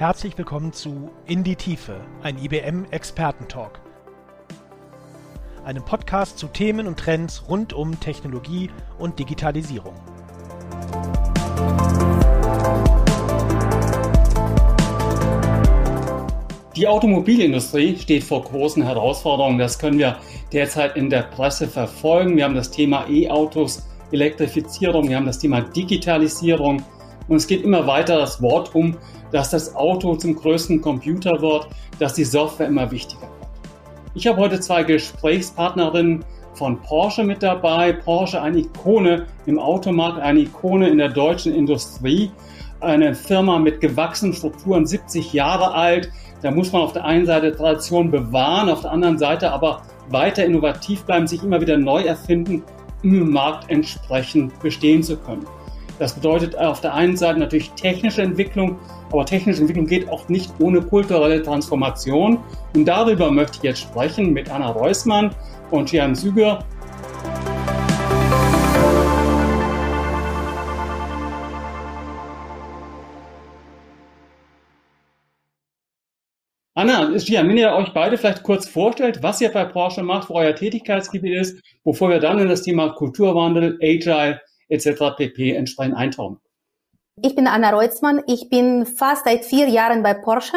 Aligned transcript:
Herzlich 0.00 0.38
willkommen 0.38 0.72
zu 0.72 1.10
In 1.26 1.44
die 1.44 1.56
Tiefe, 1.56 2.00
ein 2.22 2.38
IBM 2.38 2.86
Expertentalk. 2.90 3.82
Einem 5.62 5.84
Podcast 5.84 6.38
zu 6.38 6.46
Themen 6.46 6.86
und 6.86 6.98
Trends 6.98 7.42
rund 7.50 7.74
um 7.74 8.00
Technologie 8.00 8.70
und 8.98 9.18
Digitalisierung. 9.18 9.92
Die 16.74 16.88
Automobilindustrie 16.88 17.98
steht 17.98 18.24
vor 18.24 18.42
großen 18.44 18.82
Herausforderungen. 18.82 19.58
Das 19.58 19.78
können 19.78 19.98
wir 19.98 20.16
derzeit 20.50 20.96
in 20.96 21.10
der 21.10 21.24
Presse 21.24 21.68
verfolgen. 21.68 22.38
Wir 22.38 22.44
haben 22.44 22.54
das 22.54 22.70
Thema 22.70 23.06
E-Autos, 23.06 23.86
Elektrifizierung, 24.12 25.10
wir 25.10 25.16
haben 25.16 25.26
das 25.26 25.40
Thema 25.40 25.60
Digitalisierung 25.60 26.82
und 27.30 27.36
es 27.36 27.46
geht 27.46 27.62
immer 27.62 27.86
weiter 27.86 28.18
das 28.18 28.42
Wort 28.42 28.74
um, 28.74 28.96
dass 29.30 29.50
das 29.50 29.76
Auto 29.76 30.16
zum 30.16 30.34
größten 30.34 30.80
Computer 30.80 31.40
wird, 31.40 31.68
dass 32.00 32.12
die 32.12 32.24
Software 32.24 32.66
immer 32.66 32.90
wichtiger 32.90 33.22
wird. 33.22 33.30
Ich 34.14 34.26
habe 34.26 34.38
heute 34.38 34.58
zwei 34.58 34.82
Gesprächspartnerinnen 34.82 36.24
von 36.54 36.82
Porsche 36.82 37.22
mit 37.22 37.44
dabei. 37.44 37.92
Porsche, 37.92 38.42
eine 38.42 38.58
Ikone 38.58 39.26
im 39.46 39.60
Automarkt, 39.60 40.18
eine 40.20 40.40
Ikone 40.40 40.88
in 40.88 40.98
der 40.98 41.10
deutschen 41.10 41.54
Industrie, 41.54 42.32
eine 42.80 43.14
Firma 43.14 43.60
mit 43.60 43.80
gewachsenen 43.80 44.34
Strukturen, 44.34 44.84
70 44.84 45.32
Jahre 45.32 45.72
alt. 45.72 46.10
Da 46.42 46.50
muss 46.50 46.72
man 46.72 46.82
auf 46.82 46.94
der 46.94 47.04
einen 47.04 47.26
Seite 47.26 47.54
Tradition 47.54 48.10
bewahren, 48.10 48.68
auf 48.68 48.80
der 48.80 48.90
anderen 48.90 49.18
Seite 49.18 49.52
aber 49.52 49.82
weiter 50.08 50.44
innovativ 50.44 51.04
bleiben, 51.04 51.28
sich 51.28 51.44
immer 51.44 51.60
wieder 51.60 51.78
neu 51.78 52.02
erfinden, 52.02 52.64
um 53.04 53.14
im 53.14 53.30
Markt 53.30 53.70
entsprechend 53.70 54.58
bestehen 54.58 55.04
zu 55.04 55.16
können. 55.16 55.46
Das 56.00 56.14
bedeutet 56.14 56.56
auf 56.56 56.80
der 56.80 56.94
einen 56.94 57.14
Seite 57.14 57.40
natürlich 57.40 57.72
technische 57.72 58.22
Entwicklung, 58.22 58.78
aber 59.12 59.26
technische 59.26 59.60
Entwicklung 59.60 59.84
geht 59.84 60.08
auch 60.08 60.30
nicht 60.30 60.50
ohne 60.58 60.80
kulturelle 60.80 61.42
Transformation. 61.42 62.38
Und 62.74 62.86
darüber 62.86 63.30
möchte 63.30 63.58
ich 63.58 63.64
jetzt 63.64 63.80
sprechen 63.80 64.32
mit 64.32 64.50
Anna 64.50 64.70
Reusmann 64.70 65.34
und 65.70 65.92
Jan 65.92 66.14
Süger. 66.14 66.64
Anna, 76.74 77.14
Gian, 77.18 77.46
wenn 77.46 77.58
ihr 77.58 77.74
euch 77.74 77.92
beide 77.92 78.16
vielleicht 78.16 78.42
kurz 78.42 78.66
vorstellt, 78.66 79.22
was 79.22 79.42
ihr 79.42 79.52
bei 79.52 79.66
Porsche 79.66 80.02
macht, 80.02 80.30
wo 80.30 80.36
euer 80.36 80.54
Tätigkeitsgebiet 80.54 81.34
ist, 81.34 81.62
bevor 81.84 82.08
wir 82.08 82.20
dann 82.20 82.38
in 82.38 82.48
das 82.48 82.62
Thema 82.62 82.88
Kulturwandel, 82.94 83.78
Agile 83.82 84.40
etc. 84.70 85.16
pp. 85.16 85.52
entsprechend 85.52 85.96
eintauchen. 85.96 86.40
Ich 87.22 87.34
bin 87.34 87.46
Anna 87.46 87.70
Reutzmann. 87.70 88.22
Ich 88.26 88.48
bin 88.48 88.86
fast 88.86 89.24
seit 89.24 89.44
vier 89.44 89.68
Jahren 89.68 90.02
bei 90.02 90.14
Porsche. 90.14 90.56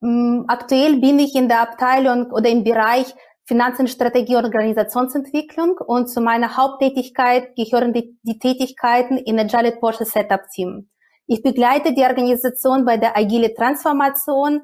Mm, 0.00 0.44
aktuell 0.48 0.96
bin 0.96 1.18
ich 1.18 1.36
in 1.36 1.48
der 1.48 1.60
Abteilung 1.60 2.32
oder 2.32 2.48
im 2.48 2.64
Bereich 2.64 3.14
Finanzen, 3.46 3.88
Strategie 3.88 4.36
und 4.36 4.44
Organisationsentwicklung 4.44 5.76
und 5.78 6.08
zu 6.08 6.20
meiner 6.20 6.56
Haupttätigkeit 6.56 7.56
gehören 7.56 7.92
die, 7.92 8.16
die 8.22 8.38
Tätigkeiten 8.38 9.18
in 9.18 9.38
Agile 9.40 9.72
Porsche 9.72 10.04
Setup 10.04 10.42
Team. 10.54 10.88
Ich 11.26 11.42
begleite 11.42 11.92
die 11.92 12.02
Organisation 12.02 12.84
bei 12.84 12.96
der 12.96 13.16
agile 13.16 13.52
Transformation, 13.54 14.62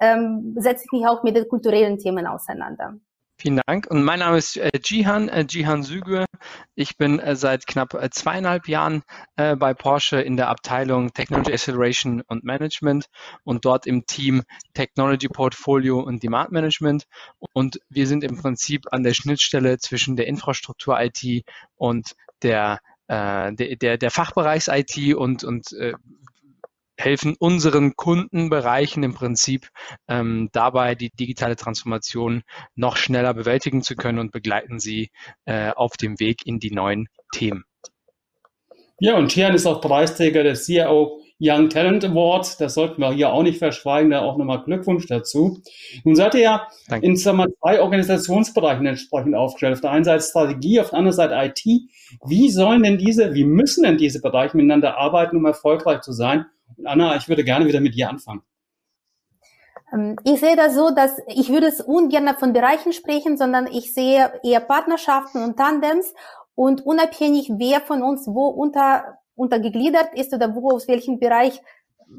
ähm, 0.00 0.54
setze 0.56 0.86
mich 0.92 1.06
auch 1.06 1.22
mit 1.22 1.36
den 1.36 1.48
kulturellen 1.48 1.98
Themen 1.98 2.26
auseinander. 2.26 2.94
Vielen 3.40 3.60
Dank. 3.68 3.86
Und 3.88 4.02
mein 4.02 4.18
Name 4.18 4.36
ist 4.36 4.56
äh, 4.56 4.72
Jihan, 4.82 5.28
äh, 5.28 5.46
Jihan 5.48 5.84
Sügür. 5.84 6.26
Ich 6.74 6.96
bin 6.96 7.20
äh, 7.20 7.36
seit 7.36 7.68
knapp 7.68 7.96
zweieinhalb 8.10 8.66
Jahren 8.66 9.02
bei 9.36 9.74
Porsche 9.74 10.20
in 10.20 10.36
der 10.36 10.48
Abteilung 10.48 11.12
Technology 11.12 11.52
Acceleration 11.52 12.22
und 12.26 12.42
Management 12.42 13.06
und 13.44 13.64
dort 13.64 13.86
im 13.86 14.06
Team 14.06 14.42
Technology 14.74 15.28
Portfolio 15.28 16.00
und 16.00 16.24
Demand 16.24 16.50
Management. 16.50 17.04
Und 17.52 17.78
wir 17.88 18.08
sind 18.08 18.24
im 18.24 18.36
Prinzip 18.36 18.86
an 18.90 19.04
der 19.04 19.14
Schnittstelle 19.14 19.78
zwischen 19.78 20.16
der 20.16 20.26
Infrastruktur 20.26 21.00
IT 21.00 21.44
und 21.76 22.16
der 22.42 22.80
der, 23.10 23.52
der, 23.52 23.96
der 23.96 24.10
Fachbereichs-IT 24.10 25.14
und, 25.14 25.42
und 25.42 25.74
helfen 26.98 27.36
unseren 27.38 27.94
Kundenbereichen 27.96 29.02
im 29.02 29.14
Prinzip 29.14 29.68
ähm, 30.08 30.48
dabei, 30.52 30.94
die 30.94 31.10
digitale 31.10 31.56
Transformation 31.56 32.42
noch 32.74 32.96
schneller 32.96 33.34
bewältigen 33.34 33.82
zu 33.82 33.94
können 33.94 34.18
und 34.18 34.32
begleiten 34.32 34.80
sie 34.80 35.10
äh, 35.44 35.70
auf 35.70 35.96
dem 35.96 36.18
Weg 36.18 36.44
in 36.44 36.58
die 36.58 36.72
neuen 36.72 37.08
Themen. 37.32 37.64
Ja, 39.00 39.16
und 39.16 39.28
Tian 39.28 39.54
ist 39.54 39.64
auch 39.64 39.80
Preisträger 39.80 40.42
des 40.42 40.64
CIO 40.64 41.20
Young 41.40 41.68
Talent 41.68 42.04
Awards. 42.04 42.56
Das 42.56 42.74
sollten 42.74 43.00
wir 43.00 43.12
hier 43.12 43.32
auch 43.32 43.44
nicht 43.44 43.58
verschweigen. 43.58 44.10
Da 44.10 44.22
auch 44.22 44.36
nochmal 44.36 44.64
Glückwunsch 44.64 45.06
dazu. 45.06 45.62
Nun 46.02 46.16
seid 46.16 46.34
ihr 46.34 46.40
ja 46.40 46.68
Danke. 46.88 47.06
in 47.06 47.16
sagen 47.16 47.38
wir, 47.38 47.46
zwei 47.60 47.80
Organisationsbereichen 47.80 48.84
entsprechend 48.86 49.36
aufgestellt. 49.36 49.74
Auf 49.74 49.80
der 49.82 49.92
einen 49.92 50.04
Seite 50.04 50.24
Strategie, 50.24 50.80
auf 50.80 50.90
der 50.90 50.98
anderen 50.98 51.16
Seite 51.16 51.34
IT. 51.34 51.64
Wie 52.26 52.50
sollen 52.50 52.82
denn 52.82 52.98
diese, 52.98 53.34
wie 53.34 53.44
müssen 53.44 53.84
denn 53.84 53.98
diese 53.98 54.20
Bereiche 54.20 54.56
miteinander 54.56 54.98
arbeiten, 54.98 55.36
um 55.36 55.46
erfolgreich 55.46 56.00
zu 56.00 56.12
sein? 56.12 56.46
Anna, 56.84 57.16
ich 57.16 57.28
würde 57.28 57.44
gerne 57.44 57.66
wieder 57.66 57.80
mit 57.80 57.94
dir 57.94 58.08
anfangen. 58.08 58.42
Ähm, 59.92 60.16
ich 60.24 60.40
sehe 60.40 60.56
das 60.56 60.74
so, 60.74 60.90
dass 60.90 61.18
ich 61.28 61.48
würde 61.50 61.66
es 61.66 61.80
ungern 61.80 62.28
von 62.36 62.52
Bereichen 62.52 62.92
sprechen, 62.92 63.36
sondern 63.36 63.66
ich 63.66 63.94
sehe 63.94 64.32
eher 64.42 64.60
Partnerschaften 64.60 65.42
und 65.42 65.56
Tandems 65.56 66.12
und 66.54 66.84
unabhängig, 66.84 67.50
wer 67.56 67.80
von 67.80 68.02
uns 68.02 68.26
wo 68.26 68.48
unter, 68.48 69.18
untergegliedert 69.34 70.14
ist 70.14 70.34
oder 70.34 70.54
wo 70.54 70.70
aus 70.72 70.88
welchem 70.88 71.18
Bereich 71.18 71.60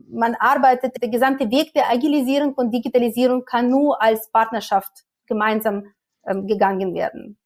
man 0.10 0.36
arbeitet, 0.36 1.02
der 1.02 1.10
gesamte 1.10 1.50
Weg 1.50 1.74
der 1.74 1.90
Agilisierung 1.90 2.54
und 2.54 2.72
Digitalisierung 2.72 3.44
kann 3.46 3.70
nur 3.70 4.02
als 4.02 4.30
Partnerschaft 4.32 5.06
gemeinsam 5.26 5.86
ähm, 6.28 6.48
gegangen 6.48 6.94
werden. 6.94 7.38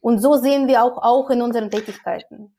Und 0.00 0.18
so 0.18 0.36
sehen 0.36 0.68
wir 0.68 0.82
auch, 0.82 0.98
auch 0.98 1.30
in 1.30 1.42
unseren 1.42 1.70
Tätigkeiten. 1.70 2.56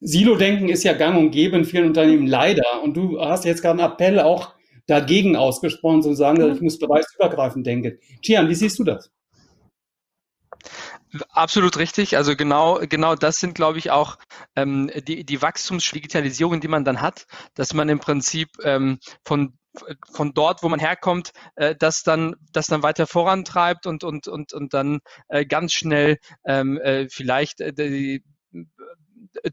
Silo-Denken 0.00 0.68
ist 0.68 0.82
ja 0.82 0.94
gang 0.94 1.18
und 1.18 1.30
gäbe 1.30 1.56
in 1.56 1.64
vielen 1.64 1.88
Unternehmen 1.88 2.26
leider. 2.26 2.82
Und 2.82 2.96
du 2.96 3.20
hast 3.20 3.44
jetzt 3.44 3.62
gerade 3.62 3.82
einen 3.82 3.92
Appell 3.92 4.20
auch 4.20 4.54
dagegen 4.86 5.36
ausgesprochen, 5.36 6.02
zu 6.02 6.14
sagen, 6.14 6.42
mhm. 6.42 6.54
ich 6.54 6.60
muss 6.60 6.78
bereichsübergreifend 6.78 7.66
denken. 7.66 7.98
Tian, 8.22 8.48
wie 8.48 8.54
siehst 8.54 8.78
du 8.78 8.84
das? 8.84 9.10
Absolut 11.30 11.76
richtig. 11.78 12.16
Also 12.16 12.36
genau, 12.36 12.80
genau 12.88 13.14
das 13.14 13.36
sind, 13.36 13.54
glaube 13.54 13.78
ich, 13.78 13.90
auch 13.90 14.16
ähm, 14.56 14.90
die, 15.06 15.24
die 15.24 15.42
Wachstumsdigitalisierung, 15.42 16.60
die 16.60 16.68
man 16.68 16.84
dann 16.84 17.00
hat, 17.00 17.26
dass 17.54 17.74
man 17.74 17.88
im 17.88 17.98
Prinzip 17.98 18.48
ähm, 18.62 18.98
von 19.24 19.56
von 20.12 20.34
dort, 20.34 20.64
wo 20.64 20.68
man 20.68 20.80
herkommt, 20.80 21.30
äh, 21.54 21.76
das 21.78 22.02
dann, 22.02 22.34
das 22.52 22.66
dann 22.66 22.82
weiter 22.82 23.06
vorantreibt 23.06 23.86
und 23.86 24.02
und 24.02 24.26
und 24.26 24.52
und 24.52 24.74
dann 24.74 24.98
äh, 25.28 25.46
ganz 25.46 25.72
schnell 25.72 26.18
ähm, 26.44 26.76
äh, 26.78 27.08
vielleicht 27.08 27.60
äh, 27.60 27.72
die, 27.72 28.24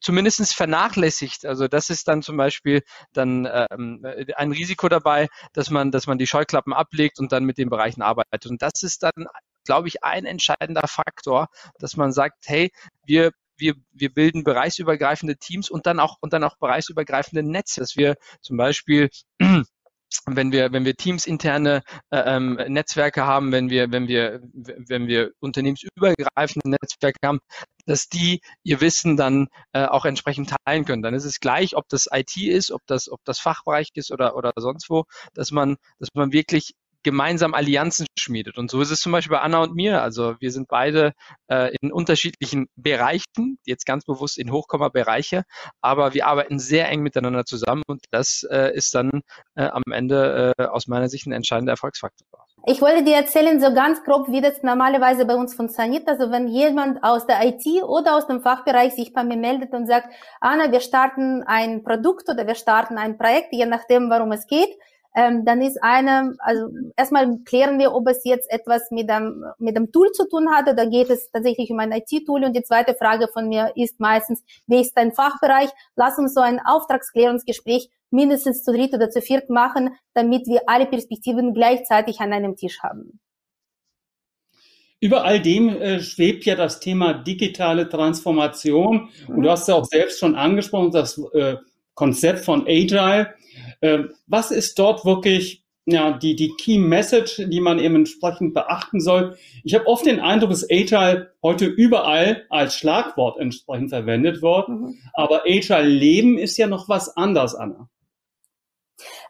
zumindest 0.02 0.54
vernachlässigt. 0.54 1.46
Also 1.46 1.68
das 1.68 1.90
ist 1.90 2.08
dann 2.08 2.22
zum 2.22 2.38
Beispiel 2.38 2.82
dann 3.14 3.48
ähm, 3.52 4.06
ein 4.36 4.52
Risiko 4.52 4.90
dabei, 4.90 5.28
dass 5.54 5.70
man, 5.70 5.92
dass 5.92 6.08
man 6.08 6.18
die 6.18 6.28
Scheuklappen 6.28 6.74
ablegt 6.74 7.20
und 7.20 7.32
dann 7.32 7.46
mit 7.46 7.58
den 7.58 7.70
Bereichen 7.70 8.02
arbeitet. 8.02 8.48
Und 8.48 8.62
das 8.62 8.84
ist 8.84 9.04
dann, 9.04 9.28
glaube 9.66 9.88
ich, 9.88 10.04
ein 10.04 10.26
entscheidender 10.26 10.88
Faktor, 10.88 11.48
dass 11.80 11.98
man 11.98 12.12
sagt, 12.12 12.46
hey, 12.46 12.72
wir 13.06 13.32
wir, 13.60 13.74
wir 13.92 14.14
bilden 14.14 14.44
bereichsübergreifende 14.44 15.36
Teams 15.38 15.72
und 15.72 15.88
dann 15.88 16.00
auch 16.00 16.18
und 16.22 16.32
dann 16.32 16.44
auch 16.44 16.58
bereichsübergreifende 16.58 17.42
Netze, 17.42 17.80
dass 17.80 17.96
wir 17.96 18.16
zum 18.42 18.56
Beispiel 18.56 19.10
wenn 20.26 20.52
wir, 20.52 20.72
wenn 20.72 20.86
wir 20.86 20.96
teamsinterne 20.96 21.82
äh, 22.12 22.36
ähm, 22.36 22.54
Netzwerke 22.68 23.26
haben, 23.26 23.52
wenn 23.52 23.70
wir, 23.70 23.92
wenn 23.92 24.08
wir, 24.08 24.42
wenn 24.54 25.08
wir 25.08 25.32
unternehmensübergreifende 25.40 26.69
Netzwerke 26.69 27.19
haben, 27.25 27.40
dass 27.88 28.10
die 28.10 28.42
ihr 28.63 28.81
Wissen 28.81 29.18
dann 29.18 29.48
äh, 29.74 29.86
auch 29.86 30.06
entsprechend 30.06 30.54
teilen 30.66 30.86
können. 30.86 31.01
Dann 31.01 31.16
ist 31.16 31.25
es 31.25 31.39
gleich, 31.39 31.75
ob 31.75 31.89
das 31.89 32.07
IT 32.12 32.38
ist, 32.38 32.72
ob 32.72 32.81
das, 32.86 33.10
ob 33.10 33.19
das 33.25 33.39
Fachbereich 33.39 33.89
ist 33.95 34.12
oder, 34.12 34.36
oder 34.36 34.51
sonst 34.57 34.89
wo, 34.89 35.06
dass 35.34 35.51
man, 35.51 35.78
dass 36.00 36.10
man 36.13 36.31
wirklich 36.31 36.75
gemeinsam 37.04 37.54
Allianzen 37.54 38.06
schmiedet. 38.19 38.57
Und 38.57 38.69
so 38.69 38.81
ist 38.81 38.92
es 38.92 39.00
zum 39.00 39.13
Beispiel 39.13 39.38
bei 39.38 39.42
Anna 39.42 39.63
und 39.63 39.74
mir. 39.74 40.01
Also 40.01 40.36
wir 40.39 40.51
sind 40.51 40.68
beide 40.68 41.13
äh, 41.48 41.74
in 41.80 41.94
unterschiedlichen 41.94 42.68
Bereichen, 42.75 43.60
jetzt 43.66 43.86
ganz 43.86 44.04
bewusst 44.04 44.38
in 44.38 44.51
Hochkomma-Bereiche, 44.51 45.44
aber 45.80 46.13
wir 46.13 46.28
arbeiten 46.28 46.60
sehr 46.60 46.89
eng 46.89 47.01
miteinander 47.04 47.45
zusammen 47.45 47.84
und 47.88 48.04
das 48.12 48.45
äh, 48.51 48.75
ist 48.75 48.94
dann 48.94 49.22
äh, 49.56 49.68
am 49.68 49.84
Ende 49.89 50.54
äh, 50.57 50.63
aus 50.66 50.88
meiner 50.88 51.07
Sicht 51.07 51.28
ein 51.28 51.31
entscheidender 51.31 51.72
Erfolgsfaktor. 51.72 52.37
Ich 52.69 52.81
wollte 52.81 53.02
dir 53.02 53.16
erzählen, 53.16 53.62
so 53.62 53.74
ganz 53.74 54.04
grob, 54.04 54.28
wie 54.28 54.42
das 54.42 54.62
normalerweise 54.62 55.24
bei 55.24 55.36
uns 55.36 55.56
funktioniert. 55.56 56.06
Also 56.10 56.31
wenn 56.31 56.50
jemand 56.50 57.02
aus 57.02 57.25
der 57.25 57.42
IT 57.48 57.66
oder 57.84 58.18
aus 58.18 58.28
dem 58.28 58.42
Fachbereich 58.42 58.94
sich 58.94 59.14
bei 59.14 59.24
mir 59.24 59.38
meldet 59.38 59.72
und 59.72 59.86
sagt, 59.88 60.10
Anna, 60.42 60.69
wir 60.69 60.81
starten 60.81 61.44
ein 61.44 61.81
Produkt 61.81 62.28
oder 62.28 62.46
wir 62.46 62.56
starten 62.56 62.98
ein 62.98 63.18
Projekt, 63.18 63.54
je 63.54 63.66
nachdem, 63.66 64.10
warum 64.10 64.34
es 64.34 64.48
geht, 64.48 64.78
ähm, 65.18 65.46
dann 65.46 65.64
ist 65.64 65.80
eine, 65.81 66.36
also 66.38 66.69
erstmal 66.96 67.40
klären 67.44 67.80
wir, 67.80 67.96
ob 67.96 68.08
es 68.08 68.24
jetzt 68.24 68.52
etwas 68.52 68.92
mit 68.92 69.10
dem, 69.10 69.44
mit 69.58 69.75
dem 69.75 69.92
Tool 69.92 70.12
zu 70.12 70.30
tun 70.30 70.48
hat 70.54 70.72
oder 70.72 70.86
geht 70.86 71.10
es 71.10 71.31
tatsächlich 71.31 71.72
um 71.72 71.80
ein 71.80 71.92
IT-Tool. 71.92 72.44
Und 72.44 72.56
die 72.56 72.62
zweite 72.62 72.94
Frage 72.94 73.28
von 73.28 73.50
mir 73.50 73.72
ist 73.75 74.00
meistens, 74.00 74.44
wie 74.68 74.80
ist 74.80 74.96
dein 74.96 75.12
Fachbereich? 75.12 75.72
Lass 75.96 76.19
uns 76.19 76.36
so 76.36 76.42
ein 76.42 76.60
Auftragsklärungsgespräch 76.64 77.90
mindestens 78.12 78.64
zu 78.64 78.72
dritt 78.72 78.94
oder 78.94 79.10
zu 79.10 79.22
viert 79.22 79.50
machen, 79.50 79.96
damit 80.14 80.46
wir 80.46 80.62
alle 80.68 80.86
Perspektiven 80.86 81.56
gleichzeitig 81.56 82.20
an 82.20 82.31
einem 82.31 82.56
Tisch 82.56 82.84
haben. 82.84 83.20
Über 85.00 85.25
all 85.25 85.42
dem 85.42 85.70
äh, 85.70 86.00
schwebt 86.00 86.46
ja 86.46 86.56
das 86.56 86.80
Thema 86.80 87.13
digitale 87.13 87.90
Transformation. 87.90 89.10
Mhm. 89.28 89.36
Und 89.36 89.42
du 89.42 89.50
hast 89.50 89.68
ja 89.68 89.74
auch 89.74 89.86
selbst 89.86 90.20
schon 90.20 90.36
angesprochen, 90.36 90.92
das 90.92 91.20
äh, 91.34 91.56
Konzept 91.96 92.46
von 92.46 92.68
Agile. 92.68 93.34
Äh, 93.81 94.06
was 94.27 94.51
ist 94.51 94.77
dort 94.80 95.06
wirklich 95.06 95.63
ja, 95.86 96.12
die, 96.12 96.36
die 96.36 96.54
Key 96.57 96.77
Message, 96.77 97.42
die 97.48 97.62
man 97.62 97.80
eben 97.80 97.95
entsprechend 97.95 98.54
beachten 98.54 99.00
soll? 99.00 99.38
Ich 99.63 99.74
habe 99.74 99.88
oft 99.88 100.06
den 100.06 100.19
Eindruck, 100.19 100.50
dass 100.50 100.69
Agile 100.69 101.31
heute 101.42 101.65
überall 101.65 102.45
als 102.50 102.75
Schlagwort 102.75 103.39
entsprechend 103.39 103.89
verwendet 103.89 104.42
wird. 104.42 104.68
Mhm. 104.69 104.98
Aber 105.13 105.44
Agile 105.45 105.88
Leben 105.88 106.38
ist 106.38 106.57
ja 106.57 106.68
noch 106.68 106.89
was 106.89 107.15
anderes, 107.15 107.56
Anna. 107.56 107.89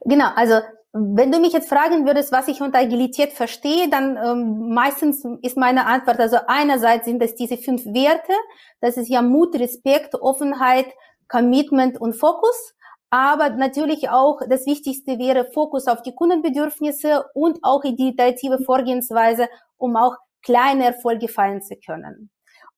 Genau, 0.05 0.29
also 0.35 0.61
wenn 0.93 1.31
du 1.31 1.39
mich 1.39 1.53
jetzt 1.53 1.69
fragen 1.69 2.05
würdest, 2.05 2.31
was 2.31 2.47
ich 2.47 2.61
unter 2.61 2.79
Agilität 2.79 3.33
verstehe, 3.33 3.89
dann 3.89 4.17
ähm, 4.17 4.73
meistens 4.73 5.23
ist 5.41 5.57
meine 5.57 5.85
Antwort, 5.85 6.19
also 6.19 6.37
einerseits 6.47 7.05
sind 7.05 7.21
es 7.21 7.35
diese 7.35 7.57
fünf 7.57 7.85
Werte, 7.85 8.33
das 8.81 8.97
ist 8.97 9.09
ja 9.09 9.21
Mut, 9.21 9.55
Respekt, 9.55 10.15
Offenheit, 10.15 10.87
Commitment 11.27 11.99
und 11.99 12.13
Fokus. 12.13 12.73
Aber 13.09 13.51
natürlich 13.51 14.09
auch 14.09 14.41
das 14.49 14.65
Wichtigste 14.65 15.17
wäre 15.17 15.49
Fokus 15.51 15.87
auf 15.87 16.01
die 16.01 16.13
Kundenbedürfnisse 16.13 17.25
und 17.33 17.59
auch 17.61 17.81
die 17.83 18.09
iterative 18.09 18.59
Vorgehensweise, 18.59 19.47
um 19.77 19.95
auch 19.95 20.15
kleine 20.43 20.85
Erfolge 20.85 21.27
feiern 21.27 21.61
zu 21.61 21.75
können. 21.77 22.29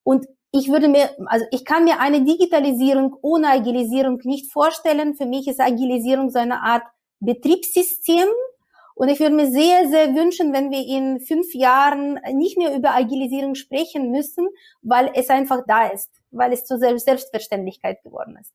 Und 0.03 0.27
ich 0.51 0.69
würde 0.69 0.87
mir, 0.87 1.09
also 1.27 1.45
ich 1.51 1.65
kann 1.65 1.83
mir 1.83 1.99
eine 1.99 2.23
Digitalisierung 2.23 3.15
ohne 3.21 3.49
Agilisierung 3.49 4.19
nicht 4.23 4.51
vorstellen. 4.51 5.15
Für 5.15 5.25
mich 5.25 5.47
ist 5.47 5.59
Agilisierung 5.59 6.29
so 6.31 6.39
eine 6.39 6.61
Art 6.61 6.83
Betriebssystem. 7.19 8.27
Und 8.95 9.09
ich 9.09 9.19
würde 9.19 9.35
mir 9.35 9.49
sehr, 9.51 9.87
sehr 9.87 10.13
wünschen, 10.15 10.51
wenn 10.51 10.71
wir 10.71 10.85
in 10.85 11.21
fünf 11.21 11.53
Jahren 11.53 12.19
nicht 12.33 12.57
mehr 12.57 12.75
über 12.75 12.95
Agilisierung 12.95 13.55
sprechen 13.55 14.11
müssen, 14.11 14.47
weil 14.81 15.11
es 15.13 15.29
einfach 15.29 15.61
da 15.67 15.87
ist, 15.87 16.09
weil 16.31 16.51
es 16.51 16.65
zur 16.65 16.79
Selbstverständlichkeit 16.79 18.03
geworden 18.03 18.37
ist. 18.41 18.51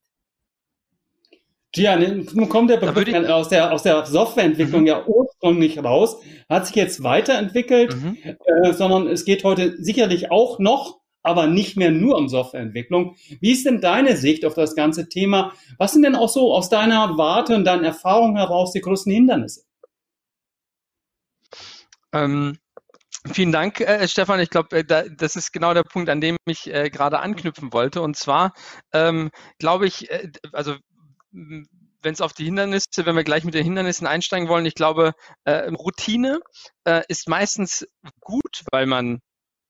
Gian, 1.75 2.29
nun 2.33 2.49
kommt 2.49 2.71
der 2.71 2.77
Begriff 2.77 3.29
aus 3.29 3.49
der, 3.49 3.73
aus 3.73 3.83
der 3.83 4.07
Softwareentwicklung 4.07 4.83
mhm. 4.83 4.87
ja 4.87 5.05
ursprünglich 5.07 5.83
raus, 5.83 6.17
hat 6.49 6.67
sich 6.67 6.77
jetzt 6.77 7.03
weiterentwickelt, 7.03 7.97
mhm. 7.97 8.17
äh, 8.23 8.73
sondern 8.73 9.09
es 9.09 9.25
geht 9.25 9.45
heute 9.45 9.77
sicherlich 9.83 10.31
auch 10.31 10.59
noch 10.59 11.01
aber 11.25 11.47
nicht 11.47 11.77
mehr 11.77 11.91
nur 11.91 12.17
um 12.17 12.29
Softwareentwicklung. 12.29 13.17
Wie 13.41 13.51
ist 13.51 13.65
denn 13.65 13.81
deine 13.81 14.17
Sicht 14.17 14.45
auf 14.45 14.55
das 14.55 14.75
ganze 14.77 15.09
Thema? 15.09 15.53
Was 15.79 15.93
sind 15.93 16.03
denn 16.03 16.15
auch 16.17 16.29
so 16.29 16.55
aus 16.55 16.69
deiner 16.69 17.17
Warte 17.17 17.57
und 17.57 17.65
deiner 17.65 17.89
Erfahrung 17.89 18.37
heraus 18.37 18.73
die 18.73 18.83
größten 18.83 19.11
Hindernisse? 19.11 19.63
Ähm, 22.13 22.59
vielen 23.33 23.53
Dank, 23.53 23.81
äh, 23.81 24.07
Stefan. 24.07 24.39
Ich 24.39 24.51
glaube, 24.51 24.77
äh, 24.77 24.85
da, 24.85 25.05
das 25.05 25.35
ist 25.35 25.53
genau 25.53 25.73
der 25.73 25.83
Punkt, 25.83 26.11
an 26.11 26.21
dem 26.21 26.37
ich 26.47 26.73
äh, 26.73 26.91
gerade 26.91 27.21
anknüpfen 27.21 27.73
wollte. 27.73 28.03
Und 28.03 28.17
zwar 28.17 28.53
ähm, 28.93 29.31
glaube 29.59 29.87
ich, 29.87 30.11
äh, 30.11 30.31
also 30.53 30.77
wenn 31.35 32.13
es 32.13 32.21
auf 32.21 32.33
die 32.33 32.45
Hindernisse, 32.45 33.07
wenn 33.07 33.17
wir 33.17 33.25
gleich 33.25 33.45
mit 33.45 33.55
den 33.55 33.65
Hindernissen 33.65 34.07
einsteigen 34.07 34.49
wollen, 34.49 34.67
ich 34.67 34.75
glaube, 34.75 35.15
äh, 35.45 35.69
Routine 35.71 36.41
äh, 36.85 37.03
ist 37.09 37.29
meistens 37.29 37.87
gut, 38.21 38.65
weil 38.71 38.87
man 38.87 39.21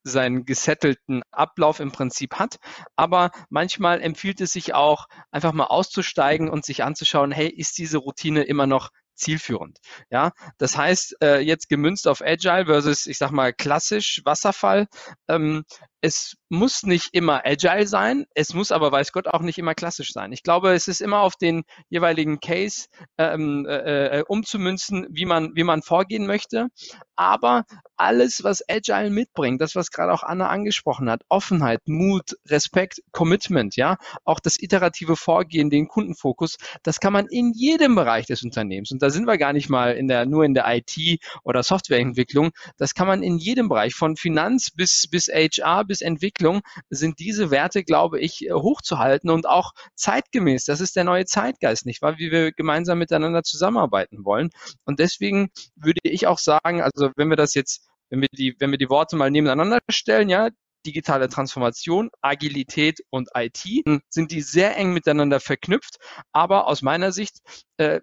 seinen 0.06 0.44
gesettelten 0.44 1.22
Ablauf 1.30 1.80
im 1.80 1.90
Prinzip 1.90 2.34
hat. 2.34 2.58
Aber 2.94 3.30
manchmal 3.48 4.02
empfiehlt 4.02 4.40
es 4.42 4.52
sich 4.52 4.74
auch, 4.74 5.06
einfach 5.30 5.52
mal 5.52 5.64
auszusteigen 5.64 6.50
und 6.50 6.64
sich 6.66 6.84
anzuschauen, 6.84 7.32
hey, 7.32 7.48
ist 7.48 7.78
diese 7.78 7.98
Routine 7.98 8.42
immer 8.42 8.66
noch 8.66 8.90
zielführend. 9.14 9.78
Ja, 10.10 10.32
das 10.58 10.76
heißt, 10.76 11.16
äh, 11.22 11.38
jetzt 11.38 11.68
gemünzt 11.68 12.08
auf 12.08 12.20
Agile 12.20 12.66
versus, 12.66 13.06
ich 13.06 13.16
sag 13.16 13.30
mal, 13.30 13.52
klassisch 13.52 14.20
Wasserfall. 14.24 14.86
Ähm, 15.28 15.64
es 16.04 16.36
muss 16.50 16.82
nicht 16.82 17.14
immer 17.14 17.46
agile 17.46 17.86
sein, 17.86 18.26
es 18.34 18.52
muss 18.52 18.72
aber, 18.72 18.92
weiß 18.92 19.10
Gott, 19.12 19.26
auch 19.26 19.40
nicht 19.40 19.56
immer 19.56 19.74
klassisch 19.74 20.12
sein. 20.12 20.32
Ich 20.32 20.42
glaube, 20.42 20.74
es 20.74 20.86
ist 20.86 21.00
immer 21.00 21.20
auf 21.20 21.36
den 21.36 21.64
jeweiligen 21.88 22.40
Case 22.40 22.88
ähm, 23.16 23.64
äh, 23.66 24.18
äh, 24.18 24.24
umzumünzen, 24.28 25.06
wie 25.10 25.24
man, 25.24 25.52
wie 25.54 25.64
man 25.64 25.80
vorgehen 25.80 26.26
möchte. 26.26 26.68
Aber 27.16 27.64
alles, 27.96 28.44
was 28.44 28.62
Agile 28.68 29.08
mitbringt, 29.08 29.62
das, 29.62 29.76
was 29.76 29.90
gerade 29.90 30.12
auch 30.12 30.22
Anna 30.22 30.48
angesprochen 30.48 31.08
hat, 31.08 31.22
Offenheit, 31.30 31.80
Mut, 31.86 32.36
Respekt, 32.48 33.00
Commitment, 33.12 33.76
ja, 33.76 33.96
auch 34.24 34.40
das 34.40 34.60
iterative 34.60 35.16
Vorgehen, 35.16 35.70
den 35.70 35.88
Kundenfokus, 35.88 36.58
das 36.82 37.00
kann 37.00 37.12
man 37.12 37.26
in 37.28 37.52
jedem 37.54 37.94
Bereich 37.94 38.26
des 38.26 38.42
Unternehmens. 38.42 38.90
Und 38.90 39.00
da 39.00 39.10
sind 39.10 39.26
wir 39.26 39.38
gar 39.38 39.52
nicht 39.52 39.70
mal 39.70 39.92
in 39.92 40.08
der, 40.08 40.26
nur 40.26 40.44
in 40.44 40.54
der 40.54 40.66
IT 40.68 41.20
oder 41.44 41.62
Softwareentwicklung. 41.62 42.50
Das 42.76 42.94
kann 42.94 43.06
man 43.06 43.22
in 43.22 43.38
jedem 43.38 43.68
Bereich, 43.68 43.94
von 43.94 44.16
Finanz 44.16 44.70
bis, 44.70 45.06
bis 45.08 45.28
HR, 45.28 45.84
bis 45.84 45.93
Entwicklung 46.00 46.62
sind 46.90 47.18
diese 47.18 47.50
Werte, 47.50 47.84
glaube 47.84 48.20
ich, 48.20 48.46
äh, 48.46 48.52
hochzuhalten 48.52 49.30
und 49.30 49.48
auch 49.48 49.72
zeitgemäß. 49.94 50.64
Das 50.64 50.80
ist 50.80 50.96
der 50.96 51.04
neue 51.04 51.24
Zeitgeist, 51.26 51.86
nicht 51.86 52.02
wahr? 52.02 52.18
Wie 52.18 52.30
wir 52.30 52.52
gemeinsam 52.52 52.98
miteinander 52.98 53.42
zusammenarbeiten 53.42 54.24
wollen. 54.24 54.50
Und 54.84 55.00
deswegen 55.00 55.50
würde 55.76 56.00
ich 56.02 56.26
auch 56.26 56.38
sagen, 56.38 56.82
also 56.82 57.10
wenn 57.16 57.28
wir 57.28 57.36
das 57.36 57.54
jetzt 57.54 57.86
wenn 58.10 58.20
wir 58.20 58.28
die, 58.32 58.54
wenn 58.60 58.70
wir 58.70 58.78
die 58.78 58.90
Worte 58.90 59.16
mal 59.16 59.30
nebeneinander 59.30 59.80
stellen, 59.90 60.28
ja, 60.28 60.50
digitale 60.86 61.28
Transformation, 61.28 62.10
Agilität 62.20 63.00
und 63.10 63.28
IT 63.34 63.84
sind 64.08 64.30
die 64.30 64.40
sehr 64.40 64.76
eng 64.76 64.92
miteinander 64.92 65.40
verknüpft. 65.40 65.96
Aber 66.32 66.66
aus 66.66 66.82
meiner 66.82 67.12
Sicht, 67.12 67.38
äh, 67.76 68.00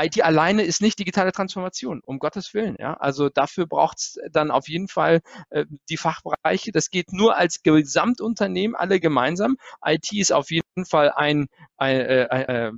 IT 0.00 0.22
alleine 0.22 0.62
ist 0.62 0.80
nicht 0.80 0.98
digitale 0.98 1.32
Transformation, 1.32 2.00
um 2.04 2.18
Gottes 2.18 2.54
Willen. 2.54 2.76
Ja? 2.78 2.94
Also 2.94 3.28
dafür 3.28 3.66
braucht 3.66 3.98
es 3.98 4.18
dann 4.30 4.50
auf 4.50 4.68
jeden 4.68 4.88
Fall 4.88 5.20
äh, 5.50 5.66
die 5.88 5.96
Fachbereiche. 5.96 6.72
Das 6.72 6.90
geht 6.90 7.12
nur 7.12 7.36
als 7.36 7.62
Gesamtunternehmen, 7.62 8.76
alle 8.76 9.00
gemeinsam. 9.00 9.56
IT 9.84 10.12
ist 10.12 10.32
auf 10.32 10.50
jeden 10.50 10.86
Fall 10.88 11.10
ein, 11.10 11.46
ein 11.80 12.00
äh, 12.00 12.68
äh, 12.68 12.72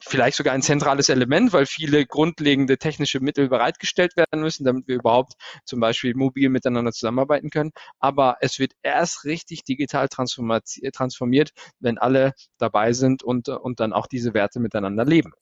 vielleicht 0.00 0.36
sogar 0.36 0.52
ein 0.52 0.62
zentrales 0.62 1.08
Element, 1.08 1.52
weil 1.52 1.64
viele 1.64 2.04
grundlegende 2.04 2.76
technische 2.76 3.20
Mittel 3.20 3.48
bereitgestellt 3.48 4.16
werden 4.16 4.42
müssen, 4.42 4.64
damit 4.64 4.86
wir 4.86 4.96
überhaupt 4.96 5.32
zum 5.64 5.80
Beispiel 5.80 6.14
mobil 6.14 6.50
miteinander 6.50 6.92
zusammenarbeiten 6.92 7.48
können. 7.48 7.70
Aber 8.00 8.36
es 8.40 8.58
wird 8.58 8.72
erst 8.82 9.24
richtig 9.24 9.64
digital 9.64 10.08
transformiert, 10.08 11.50
wenn 11.80 11.96
alle 11.98 12.34
dabei 12.58 12.92
sind 12.92 13.22
und, 13.22 13.48
und 13.48 13.80
dann 13.80 13.94
auch 13.94 14.06
diese 14.06 14.34
Werte 14.34 14.60
miteinander 14.60 15.06
leben. 15.06 15.32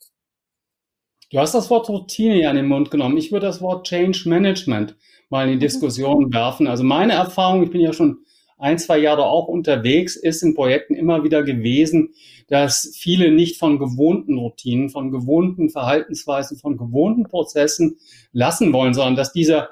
Du 1.31 1.39
hast 1.39 1.55
das 1.55 1.71
Wort 1.71 1.89
Routine 1.89 2.41
ja 2.41 2.51
in 2.51 2.57
den 2.57 2.67
Mund 2.67 2.91
genommen. 2.91 3.17
Ich 3.17 3.33
würde 3.33 3.47
das 3.47 3.61
Wort 3.63 3.87
Change 3.87 4.29
Management 4.29 4.97
mal 5.29 5.45
in 5.45 5.49
die 5.49 5.57
mhm. 5.57 5.61
Diskussion 5.61 6.33
werfen. 6.33 6.69
Also 6.69 6.85
meine 6.85 7.15
Erfahrung, 7.15 7.65
ich 7.65 7.71
bin 7.71 7.81
ja 7.81 7.93
schon 7.93 8.19
ein, 8.63 8.79
zwei 8.79 8.99
Jahre 8.99 9.27
auch 9.27 9.49
unterwegs, 9.49 10.17
ist 10.17 10.43
in 10.43 10.55
Projekten 10.55 10.95
immer 10.95 11.25
wieder 11.25 11.43
gewesen, 11.43 12.15
dass 12.49 12.95
viele 12.97 13.33
nicht 13.33 13.59
von 13.59 13.79
gewohnten 13.79 14.39
Routinen, 14.39 14.89
von 14.89 15.11
gewohnten 15.11 15.69
Verhaltensweisen, 15.69 16.59
von 16.59 16.77
gewohnten 16.77 17.25
Prozessen 17.25 17.99
lassen 18.33 18.73
wollen, 18.73 18.95
sondern 18.95 19.17
dass 19.17 19.33
dieser, 19.33 19.71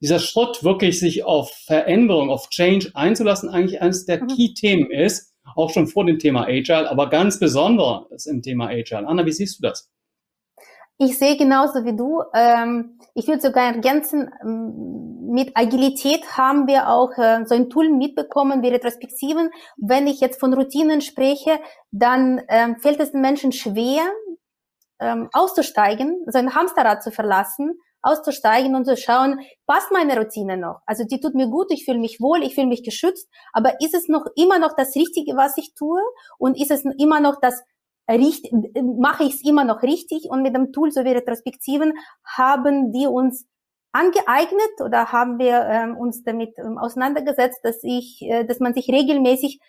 dieser 0.00 0.18
Schritt 0.18 0.64
wirklich 0.64 0.98
sich 0.98 1.24
auf 1.24 1.52
Veränderung, 1.52 2.30
auf 2.30 2.48
Change 2.50 2.90
einzulassen, 2.94 3.48
eigentlich 3.48 3.80
eines 3.80 4.04
der 4.04 4.22
mhm. 4.22 4.28
Key-Themen 4.28 4.90
ist, 4.90 5.32
auch 5.54 5.70
schon 5.70 5.86
vor 5.86 6.04
dem 6.04 6.18
Thema 6.18 6.46
Agile, 6.46 6.90
aber 6.90 7.10
ganz 7.10 7.38
besonders 7.38 8.26
im 8.26 8.42
Thema 8.42 8.66
Agile. 8.66 9.06
Anna, 9.06 9.24
wie 9.24 9.32
siehst 9.32 9.58
du 9.58 9.62
das? 9.62 9.90
Ich 10.98 11.18
sehe 11.18 11.36
genauso 11.36 11.84
wie 11.84 11.96
du. 11.96 12.22
Ähm, 12.34 12.98
ich 13.14 13.26
würde 13.26 13.40
sogar 13.40 13.64
ergänzen, 13.74 14.30
ähm, 14.42 15.28
mit 15.32 15.56
Agilität 15.56 16.36
haben 16.36 16.68
wir 16.68 16.88
auch 16.88 17.10
äh, 17.18 17.44
so 17.46 17.54
ein 17.56 17.68
Tool 17.68 17.88
mitbekommen 17.88 18.62
wie 18.62 18.68
Retrospektiven. 18.68 19.50
Wenn 19.76 20.06
ich 20.06 20.20
jetzt 20.20 20.38
von 20.38 20.54
Routinen 20.54 21.00
spreche, 21.00 21.58
dann 21.90 22.42
ähm, 22.48 22.76
fällt 22.78 23.00
es 23.00 23.12
den 23.12 23.20
Menschen 23.20 23.52
schwer, 23.52 24.02
auszusteigen, 25.32 26.24
so 26.28 26.38
ein 26.38 26.54
Hamsterrad 26.54 27.02
zu 27.02 27.10
verlassen, 27.10 27.78
auszusteigen 28.00 28.76
und 28.76 28.84
zu 28.84 28.96
schauen, 28.96 29.40
passt 29.66 29.90
meine 29.90 30.16
Routine 30.16 30.56
noch? 30.56 30.80
Also 30.86 31.04
die 31.04 31.20
tut 31.20 31.34
mir 31.34 31.48
gut, 31.48 31.66
ich 31.70 31.84
fühle 31.84 31.98
mich 31.98 32.20
wohl, 32.20 32.42
ich 32.42 32.54
fühle 32.54 32.68
mich 32.68 32.84
geschützt, 32.84 33.28
aber 33.52 33.80
ist 33.80 33.94
es 33.94 34.08
noch 34.08 34.24
immer 34.36 34.58
noch 34.58 34.74
das 34.76 34.94
Richtige, 34.94 35.36
was 35.36 35.58
ich 35.58 35.74
tue? 35.74 36.00
Und 36.38 36.58
ist 36.58 36.70
es 36.70 36.84
immer 36.98 37.20
noch 37.20 37.40
das 37.40 37.62
richtig, 38.08 38.52
mache 38.98 39.24
ich 39.24 39.34
es 39.34 39.44
immer 39.44 39.64
noch 39.64 39.82
richtig 39.82 40.28
und 40.28 40.42
mit 40.42 40.54
dem 40.54 40.72
Tool 40.72 40.90
so 40.92 41.04
wie 41.04 41.12
Retrospektiven 41.12 41.94
haben 42.24 42.92
wir 42.92 43.10
uns 43.10 43.46
angeeignet 43.92 44.80
oder 44.84 45.12
haben 45.12 45.38
wir 45.38 45.64
ähm, 45.66 45.96
uns 45.96 46.24
damit 46.24 46.58
ähm, 46.58 46.78
auseinandergesetzt, 46.78 47.60
dass 47.62 47.78
ich, 47.82 48.22
äh, 48.22 48.44
dass 48.44 48.58
man 48.58 48.74
sich 48.74 48.88
regelmäßig 48.88 49.60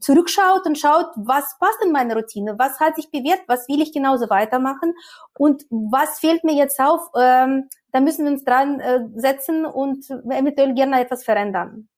zurückschaut 0.00 0.66
und 0.66 0.78
schaut, 0.78 1.06
was 1.16 1.56
passt 1.58 1.84
in 1.84 1.92
meine 1.92 2.14
Routine, 2.14 2.58
was 2.58 2.78
hat 2.78 2.96
sich 2.96 3.10
bewährt, 3.10 3.40
was 3.48 3.68
will 3.68 3.80
ich 3.82 3.92
genauso 3.92 4.30
weitermachen 4.30 4.94
und 5.34 5.64
was 5.70 6.20
fehlt 6.20 6.44
mir 6.44 6.54
jetzt 6.54 6.78
auf, 6.80 7.00
ähm, 7.18 7.68
da 7.92 8.00
müssen 8.00 8.24
wir 8.24 8.32
uns 8.32 8.44
dran 8.44 8.80
äh, 8.80 9.00
setzen 9.16 9.64
und 9.64 10.08
eventuell 10.10 10.74
gerne 10.74 11.00
etwas 11.00 11.24
verändern. 11.24 11.88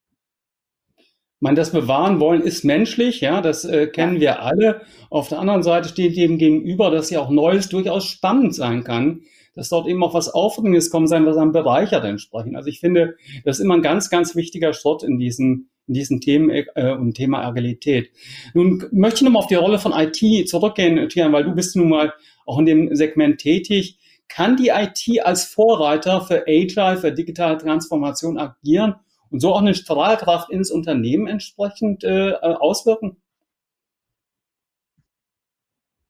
Man 1.43 1.55
das 1.55 1.73
bewahren 1.73 2.21
wollen 2.21 2.43
ist 2.43 2.65
menschlich, 2.65 3.23
ja, 3.23 3.41
das 3.41 3.65
äh, 3.65 3.87
kennen 3.87 4.21
wir 4.21 4.43
alle. 4.43 4.83
Auf 5.09 5.29
der 5.29 5.39
anderen 5.39 5.63
Seite 5.63 5.89
steht 5.89 6.15
dem 6.17 6.37
gegenüber, 6.37 6.91
dass 6.91 7.09
ja 7.09 7.21
auch 7.21 7.31
Neues 7.31 7.71
durchaus 7.71 8.05
spannend 8.05 8.55
sein 8.55 8.85
kann, 8.85 9.23
dass 9.55 9.71
dort 9.71 9.89
eben 9.89 10.05
auch 10.05 10.13
was 10.13 10.29
Aufregendes 10.29 10.91
kommen 10.91 11.07
sein, 11.07 11.25
was 11.25 11.39
einem 11.39 11.53
bereichert 11.53 12.05
entsprechend. 12.05 12.57
Also 12.57 12.69
ich 12.69 12.79
finde, 12.79 13.17
das 13.45 13.59
ist 13.59 13.65
immer 13.65 13.75
ein 13.75 13.83
ganz, 13.83 14.11
ganz 14.11 14.37
wichtiger 14.37 14.75
Schritt 14.75 15.03
in 15.03 15.19
diesen 15.19 15.71
in 15.89 15.95
diesen 15.95 16.21
Themen 16.21 16.51
äh, 16.51 16.93
und 16.93 17.15
Thema 17.15 17.43
Agilität. 17.43 18.11
Nun 18.55 18.85
möchte 18.93 19.17
ich 19.17 19.23
nochmal 19.23 19.43
auf 19.43 19.49
die 19.49 19.57
Rolle 19.57 19.81
von 19.81 19.93
IT 19.93 20.49
zurückgehen, 20.49 21.09
Tian, 21.09 21.33
weil 21.33 21.43
du 21.43 21.53
bist 21.53 21.75
nun 21.75 21.89
mal 21.89 22.13
auch 22.47 22.61
in 22.61 22.67
dem 22.67 22.95
Segment 22.95 23.41
tätig. 23.41 23.99
Kann 24.29 24.57
die 24.57 24.69
IT 24.69 25.25
als 25.25 25.45
Vorreiter 25.47 26.21
für 26.21 26.45
Agile, 26.47 26.97
für 26.99 27.11
digitale 27.11 27.59
Transformation 27.59 28.39
agieren 28.39 28.95
und 29.31 29.41
so 29.41 29.55
auch 29.55 29.61
eine 29.61 29.75
Strahlkraft 29.75 30.51
ins 30.51 30.71
Unternehmen 30.71 31.27
entsprechend 31.27 32.05
äh, 32.05 32.33
auswirken? 32.41 33.17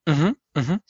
Mhm, 0.07 0.37
mhm. 0.55 0.81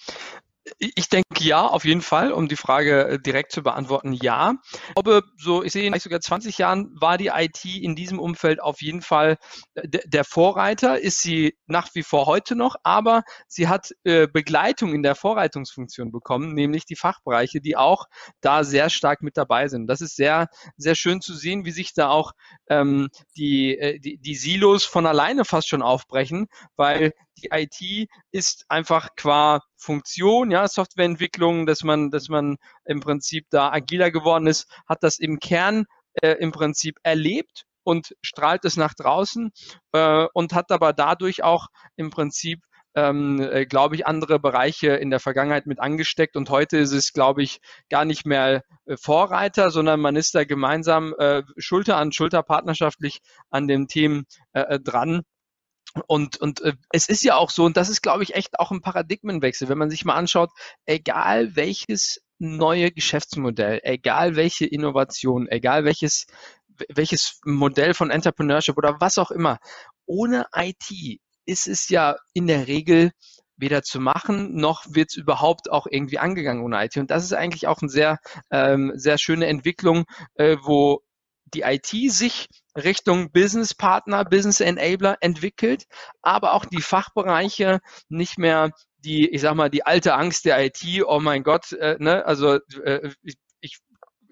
Ich 0.78 1.08
denke 1.08 1.42
ja, 1.42 1.66
auf 1.66 1.84
jeden 1.84 2.02
Fall, 2.02 2.32
um 2.32 2.48
die 2.48 2.56
Frage 2.56 3.08
äh, 3.08 3.18
direkt 3.18 3.52
zu 3.52 3.62
beantworten, 3.62 4.12
ja. 4.12 4.54
Ich 4.72 4.94
glaube, 4.94 5.22
so, 5.36 5.62
ich 5.62 5.72
sehe, 5.72 5.86
in 5.86 5.98
sogar 5.98 6.20
20 6.20 6.58
Jahren 6.58 6.90
war 7.00 7.18
die 7.18 7.28
IT 7.28 7.64
in 7.64 7.94
diesem 7.96 8.18
Umfeld 8.18 8.60
auf 8.60 8.80
jeden 8.82 9.02
Fall 9.02 9.36
äh, 9.74 9.88
der 9.88 10.24
Vorreiter, 10.24 11.00
ist 11.00 11.22
sie 11.22 11.56
nach 11.66 11.88
wie 11.94 12.02
vor 12.02 12.26
heute 12.26 12.56
noch, 12.56 12.76
aber 12.82 13.22
sie 13.48 13.68
hat 13.68 13.90
äh, 14.04 14.26
Begleitung 14.26 14.94
in 14.94 15.02
der 15.02 15.14
Vorreitungsfunktion 15.14 16.12
bekommen, 16.12 16.54
nämlich 16.54 16.84
die 16.84 16.96
Fachbereiche, 16.96 17.60
die 17.60 17.76
auch 17.76 18.06
da 18.40 18.64
sehr 18.64 18.90
stark 18.90 19.22
mit 19.22 19.36
dabei 19.36 19.68
sind. 19.68 19.86
Das 19.86 20.00
ist 20.00 20.16
sehr, 20.16 20.48
sehr 20.76 20.94
schön 20.94 21.20
zu 21.20 21.34
sehen, 21.34 21.64
wie 21.64 21.72
sich 21.72 21.94
da 21.94 22.08
auch 22.08 22.32
ähm, 22.68 23.08
die, 23.36 24.00
die, 24.02 24.18
die 24.18 24.34
Silos 24.34 24.84
von 24.84 25.06
alleine 25.06 25.44
fast 25.44 25.68
schon 25.68 25.82
aufbrechen, 25.82 26.48
weil 26.76 27.12
die 27.40 27.48
IT 27.52 28.08
ist 28.30 28.64
einfach 28.68 29.10
qua 29.16 29.60
Funktion, 29.76 30.50
ja, 30.50 30.68
Softwareentwicklung, 30.68 31.66
dass 31.66 31.82
man, 31.82 32.10
dass 32.10 32.28
man 32.28 32.56
im 32.84 33.00
Prinzip 33.00 33.46
da 33.50 33.72
agiler 33.72 34.10
geworden 34.10 34.46
ist, 34.46 34.68
hat 34.88 35.02
das 35.02 35.18
im 35.18 35.38
Kern 35.38 35.86
äh, 36.14 36.32
im 36.32 36.52
Prinzip 36.52 36.98
erlebt 37.02 37.64
und 37.82 38.14
strahlt 38.22 38.64
es 38.64 38.76
nach 38.76 38.94
draußen 38.94 39.52
äh, 39.92 40.26
und 40.34 40.52
hat 40.52 40.70
aber 40.70 40.92
dadurch 40.92 41.42
auch 41.42 41.68
im 41.96 42.10
Prinzip 42.10 42.60
ähm, 42.94 43.40
äh, 43.40 43.66
glaube 43.66 43.94
ich, 43.94 44.06
andere 44.06 44.40
Bereiche 44.40 44.88
in 44.96 45.10
der 45.10 45.20
Vergangenheit 45.20 45.66
mit 45.66 45.80
angesteckt. 45.80 46.36
Und 46.36 46.50
heute 46.50 46.78
ist 46.78 46.92
es, 46.92 47.12
glaube 47.12 47.42
ich, 47.42 47.60
gar 47.88 48.04
nicht 48.04 48.26
mehr 48.26 48.64
äh, 48.86 48.96
Vorreiter, 48.96 49.70
sondern 49.70 50.00
man 50.00 50.16
ist 50.16 50.34
da 50.34 50.44
gemeinsam 50.44 51.14
äh, 51.18 51.42
Schulter 51.56 51.96
an 51.96 52.12
Schulter 52.12 52.42
partnerschaftlich 52.42 53.20
an 53.50 53.68
den 53.68 53.86
Themen 53.86 54.24
äh, 54.52 54.62
äh 54.62 54.80
dran. 54.80 55.22
Und, 56.06 56.40
und 56.40 56.60
äh, 56.62 56.74
es 56.92 57.08
ist 57.08 57.24
ja 57.24 57.36
auch 57.36 57.50
so, 57.50 57.64
und 57.64 57.76
das 57.76 57.88
ist, 57.88 58.02
glaube 58.02 58.22
ich, 58.22 58.34
echt 58.34 58.58
auch 58.58 58.70
ein 58.70 58.80
Paradigmenwechsel, 58.80 59.68
wenn 59.68 59.78
man 59.78 59.90
sich 59.90 60.04
mal 60.04 60.14
anschaut, 60.14 60.50
egal 60.86 61.56
welches 61.56 62.20
neue 62.38 62.90
Geschäftsmodell, 62.90 63.80
egal 63.82 64.36
welche 64.36 64.66
Innovation, 64.66 65.48
egal 65.48 65.84
welches, 65.84 66.26
welches 66.88 67.40
Modell 67.44 67.94
von 67.94 68.10
Entrepreneurship 68.10 68.76
oder 68.78 68.96
was 69.00 69.18
auch 69.18 69.30
immer, 69.30 69.58
ohne 70.06 70.46
IT 70.54 71.20
ist 71.44 71.66
es 71.66 71.88
ja 71.88 72.16
in 72.32 72.46
der 72.46 72.66
Regel 72.66 73.10
weder 73.56 73.82
zu 73.82 74.00
machen, 74.00 74.56
noch 74.56 74.86
wird 74.88 75.10
es 75.10 75.16
überhaupt 75.16 75.70
auch 75.70 75.86
irgendwie 75.88 76.18
angegangen 76.18 76.62
ohne 76.62 76.82
IT. 76.84 76.96
Und 76.96 77.10
das 77.10 77.24
ist 77.24 77.34
eigentlich 77.34 77.66
auch 77.66 77.82
eine 77.82 77.90
sehr, 77.90 78.18
ähm, 78.50 78.92
sehr 78.94 79.18
schöne 79.18 79.46
Entwicklung, 79.46 80.04
äh, 80.34 80.56
wo 80.62 81.02
die 81.54 81.62
IT 81.62 82.12
sich 82.12 82.48
Richtung 82.76 83.32
Business 83.32 83.74
Partner, 83.74 84.24
Business 84.24 84.60
Enabler 84.60 85.18
entwickelt, 85.20 85.84
aber 86.22 86.54
auch 86.54 86.64
die 86.64 86.82
Fachbereiche 86.82 87.80
nicht 88.08 88.38
mehr 88.38 88.70
die, 88.98 89.28
ich 89.28 89.40
sag 89.40 89.54
mal, 89.54 89.70
die 89.70 89.84
alte 89.86 90.14
Angst 90.14 90.44
der 90.44 90.64
IT, 90.64 90.84
oh 91.06 91.20
mein 91.20 91.42
Gott, 91.42 91.72
äh, 91.72 91.96
ne, 91.98 92.24
also 92.26 92.56
äh, 92.84 93.10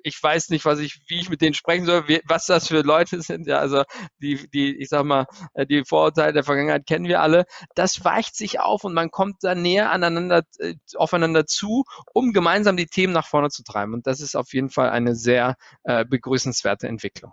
ich, 0.08 0.22
weiß 0.22 0.48
nicht, 0.50 0.64
was 0.64 0.78
ich, 0.78 1.00
wie 1.06 1.20
ich 1.20 1.30
mit 1.30 1.40
denen 1.40 1.54
sprechen 1.54 1.86
soll, 1.86 2.04
was 2.26 2.46
das 2.46 2.68
für 2.68 2.80
Leute 2.80 3.20
sind. 3.22 3.46
Ja, 3.46 3.58
also 3.58 3.84
die, 4.20 4.48
die, 4.52 4.76
ich 4.76 4.88
sag 4.88 5.04
mal, 5.04 5.26
äh, 5.54 5.66
die 5.66 5.84
Vorurteile 5.84 6.32
der 6.32 6.44
Vergangenheit 6.44 6.86
kennen 6.86 7.06
wir 7.06 7.20
alle. 7.22 7.44
Das 7.74 8.04
weicht 8.04 8.36
sich 8.36 8.60
auf 8.60 8.84
und 8.84 8.94
man 8.94 9.10
kommt 9.10 9.36
da 9.42 9.54
näher 9.54 9.90
aneinander, 9.90 10.42
äh, 10.58 10.74
aufeinander 10.96 11.46
zu, 11.46 11.84
um 12.12 12.32
gemeinsam 12.32 12.76
die 12.76 12.86
Themen 12.86 13.12
nach 13.12 13.26
vorne 13.26 13.50
zu 13.50 13.62
treiben. 13.62 13.94
Und 13.94 14.06
das 14.06 14.20
ist 14.20 14.36
auf 14.36 14.52
jeden 14.52 14.70
Fall 14.70 14.90
eine 14.90 15.14
sehr 15.14 15.56
äh, 15.84 16.04
begrüßenswerte 16.04 16.88
Entwicklung. 16.88 17.32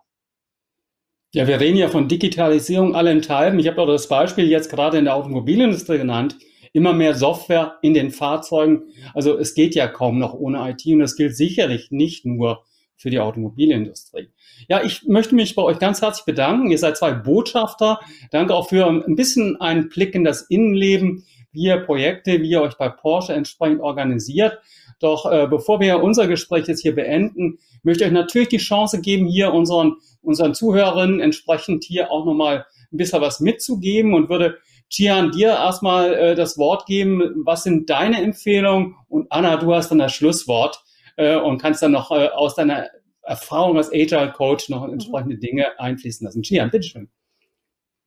Ja, 1.34 1.48
wir 1.48 1.60
reden 1.60 1.78
ja 1.78 1.90
von 1.90 2.08
Digitalisierung 2.08 2.96
allenthalben. 2.96 3.60
Ich 3.60 3.68
habe 3.68 3.82
auch 3.82 3.88
das 3.88 4.08
Beispiel 4.08 4.48
jetzt 4.48 4.70
gerade 4.70 4.98
in 4.98 5.04
der 5.04 5.16
Automobilindustrie 5.16 5.98
genannt. 5.98 6.38
Immer 6.76 6.92
mehr 6.92 7.16
Software 7.16 7.78
in 7.82 7.94
den 7.94 8.12
Fahrzeugen. 8.12 8.84
Also 9.14 9.38
es 9.38 9.54
geht 9.54 9.76
ja 9.76 9.88
kaum 9.88 10.20
noch 10.20 10.34
ohne 10.34 10.70
IT 10.70 10.86
und 10.88 11.00
das 11.00 11.16
gilt 11.16 11.36
sicherlich 11.36 11.90
nicht 11.90 12.26
nur 12.26 12.66
für 12.98 13.10
die 13.10 13.20
Automobilindustrie. 13.20 14.28
Ja, 14.68 14.84
ich 14.84 15.04
möchte 15.08 15.36
mich 15.36 15.56
bei 15.56 15.62
euch 15.62 15.80
ganz 15.80 16.02
herzlich 16.02 16.26
bedanken. 16.26 16.70
Ihr 16.70 16.78
seid 16.78 16.98
zwei 16.98 17.14
Botschafter. 17.14 18.02
Danke 18.32 18.54
auch 18.54 18.68
für 18.68 18.88
ein 18.88 19.16
bisschen 19.16 19.60
einen 19.62 19.88
Blick 19.88 20.16
in 20.16 20.26
das 20.26 20.42
Innenleben, 20.42 21.24
wie 21.54 21.64
ihr 21.64 21.78
Projekte, 21.78 22.42
wie 22.42 22.50
ihr 22.50 22.62
euch 22.62 22.76
bei 22.76 22.90
Porsche 22.90 23.32
entsprechend 23.32 23.80
organisiert. 23.80 24.60
Doch 25.00 25.32
äh, 25.32 25.48
bevor 25.50 25.80
wir 25.80 26.04
unser 26.04 26.28
Gespräch 26.28 26.68
jetzt 26.68 26.82
hier 26.82 26.96
beenden, 26.96 27.60
möchte 27.84 28.04
ich 28.04 28.10
euch 28.10 28.14
natürlich 28.14 28.50
die 28.50 28.58
Chance 28.58 29.00
geben, 29.00 29.28
hier 29.28 29.54
unseren 29.54 29.96
unseren 30.26 30.54
Zuhörerinnen 30.54 31.20
entsprechend 31.20 31.84
hier 31.84 32.12
auch 32.12 32.26
nochmal 32.26 32.66
ein 32.92 32.98
bisschen 32.98 33.22
was 33.22 33.40
mitzugeben 33.40 34.14
und 34.14 34.30
würde 34.30 34.58
Gian 34.90 35.32
dir 35.32 35.50
erstmal 35.50 36.14
äh, 36.14 36.36
das 36.36 36.58
Wort 36.58 36.86
geben. 36.86 37.44
Was 37.44 37.64
sind 37.64 37.90
deine 37.90 38.22
Empfehlungen? 38.22 38.96
Und 39.08 39.32
Anna, 39.32 39.58
du 39.58 39.74
hast 39.74 39.90
dann 39.90 40.00
das 40.00 40.14
Schlusswort 40.14 40.84
äh, 41.18 41.36
und 41.36 41.62
kannst 41.62 41.82
dann 41.82 41.92
noch 41.92 42.12
äh, 42.12 42.30
aus 42.30 42.56
deiner 42.56 42.90
Erfahrung 43.24 43.78
als 43.78 43.90
Agile 43.90 44.32
Coach 44.32 44.70
noch 44.70 44.88
entsprechende 44.88 45.38
Dinge 45.38 45.80
einfließen 45.80 46.26
lassen. 46.26 46.44
Gian, 46.44 46.70
bitteschön. 46.70 47.10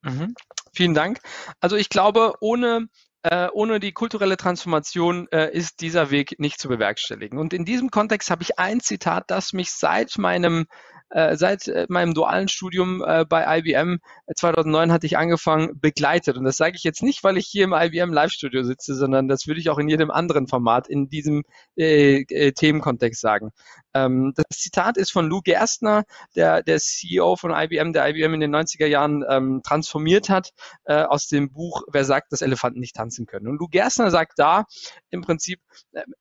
Mhm. 0.03 0.35
Vielen 0.73 0.95
Dank. 0.95 1.21
Also 1.61 1.77
ich 1.77 1.89
glaube, 1.89 2.35
ohne 2.41 2.89
äh, 3.23 3.49
ohne 3.53 3.81
die 3.81 3.93
kulturelle 3.93 4.37
Transformation 4.37 5.27
äh, 5.33 5.51
ist 5.53 5.81
dieser 5.81 6.11
Weg 6.11 6.39
nicht 6.39 6.61
zu 6.61 6.69
bewerkstelligen. 6.69 7.39
Und 7.39 7.53
in 7.53 7.65
diesem 7.65 7.91
Kontext 7.91 8.31
habe 8.31 8.43
ich 8.43 8.59
ein 8.59 8.81
Zitat, 8.81 9.25
das 9.29 9.53
mich 9.53 9.73
seit 9.73 10.19
meinem 10.19 10.67
äh, 11.11 11.37
seit 11.37 11.69
äh, 11.69 11.87
meinem 11.89 12.15
dualen 12.15 12.49
Studium 12.49 13.03
äh, 13.07 13.25
bei 13.25 13.59
IBM 13.59 13.99
2009 14.35 14.93
hatte 14.93 15.07
ich 15.07 15.17
angefangen 15.17 15.79
begleitet. 15.81 16.37
Und 16.37 16.45
das 16.45 16.57
sage 16.57 16.77
ich 16.77 16.85
jetzt 16.85 17.03
nicht, 17.03 17.25
weil 17.25 17.37
ich 17.37 17.47
hier 17.47 17.65
im 17.65 17.73
IBM 17.73 18.13
Live-Studio 18.13 18.63
sitze, 18.63 18.95
sondern 18.95 19.29
das 19.29 19.47
würde 19.47 19.61
ich 19.61 19.71
auch 19.71 19.79
in 19.79 19.89
jedem 19.89 20.11
anderen 20.11 20.47
Format 20.49 20.89
in 20.89 21.09
diesem 21.09 21.45
äh, 21.77 22.23
äh, 22.23 22.53
Themenkontext 22.53 23.21
sagen. 23.21 23.51
Ähm, 23.95 24.35
das 24.37 24.59
Zitat 24.59 24.97
ist 24.97 25.11
von 25.11 25.29
Lou 25.29 25.41
Gerstner, 25.41 26.05
der, 26.37 26.63
der 26.63 26.79
CEO 26.79 27.37
von 27.37 27.53
IBM, 27.53 27.93
der 27.93 28.09
IBM 28.09 28.35
in 28.35 28.41
den 28.41 28.55
90er 28.55 28.87
Jahren 28.87 29.25
ähm, 29.29 29.63
transformiert 29.65 30.29
hat, 30.29 30.51
äh, 30.85 31.03
aus 31.03 31.29
dem 31.29 31.51
Buch 31.51 31.83
Wer 31.91 32.05
sagt, 32.05 32.33
dass 32.33 32.43
Elefanten 32.43 32.81
nicht 32.81 32.97
tanzen 32.97 33.27
können. 33.27 33.49
Und 33.49 33.59
Lou 33.59 33.69
Gerstner 33.69 34.11
sagt 34.11 34.39
da 34.39 34.65
im 35.11 35.23
Prinzip, 35.23 35.61